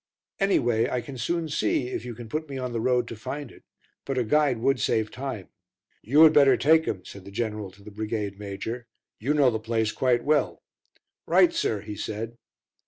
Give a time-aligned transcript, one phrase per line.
[0.39, 3.51] "Anyway, I can soon see, if you can put me on the road to find
[3.51, 3.61] it.
[4.03, 5.49] But a guide would save time."
[6.01, 8.87] "You had better take him," said the General to the Brigade Major;
[9.19, 10.63] "you know the place quite well."
[11.27, 12.35] "Right, sir," he said.